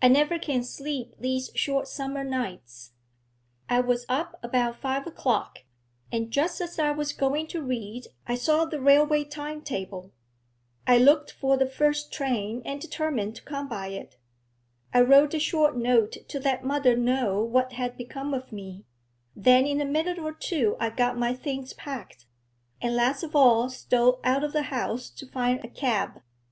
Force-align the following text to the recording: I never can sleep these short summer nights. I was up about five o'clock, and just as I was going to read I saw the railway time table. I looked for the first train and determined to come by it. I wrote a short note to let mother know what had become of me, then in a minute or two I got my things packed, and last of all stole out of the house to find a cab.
I 0.00 0.06
never 0.06 0.38
can 0.38 0.62
sleep 0.62 1.16
these 1.18 1.50
short 1.56 1.88
summer 1.88 2.22
nights. 2.22 2.92
I 3.68 3.80
was 3.80 4.06
up 4.08 4.38
about 4.40 4.76
five 4.80 5.04
o'clock, 5.04 5.64
and 6.12 6.30
just 6.30 6.60
as 6.60 6.78
I 6.78 6.92
was 6.92 7.12
going 7.12 7.48
to 7.48 7.60
read 7.60 8.06
I 8.24 8.36
saw 8.36 8.66
the 8.66 8.80
railway 8.80 9.24
time 9.24 9.62
table. 9.62 10.12
I 10.86 10.98
looked 10.98 11.32
for 11.32 11.56
the 11.58 11.66
first 11.66 12.12
train 12.12 12.62
and 12.64 12.80
determined 12.80 13.34
to 13.34 13.42
come 13.42 13.66
by 13.68 13.88
it. 13.88 14.16
I 14.92 15.00
wrote 15.00 15.34
a 15.34 15.40
short 15.40 15.76
note 15.76 16.18
to 16.28 16.38
let 16.38 16.62
mother 16.64 16.94
know 16.96 17.42
what 17.42 17.72
had 17.72 17.96
become 17.96 18.32
of 18.32 18.52
me, 18.52 18.84
then 19.34 19.66
in 19.66 19.80
a 19.80 19.84
minute 19.84 20.20
or 20.20 20.32
two 20.32 20.76
I 20.78 20.90
got 20.90 21.18
my 21.18 21.34
things 21.34 21.72
packed, 21.72 22.26
and 22.80 22.94
last 22.94 23.24
of 23.24 23.34
all 23.34 23.68
stole 23.68 24.20
out 24.22 24.44
of 24.44 24.52
the 24.52 24.62
house 24.70 25.10
to 25.10 25.26
find 25.26 25.64
a 25.64 25.68
cab. 25.68 26.22